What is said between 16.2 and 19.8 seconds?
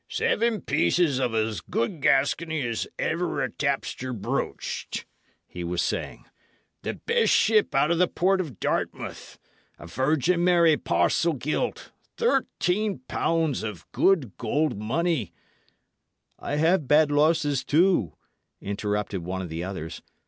"I have bad losses, too," interrupted one of the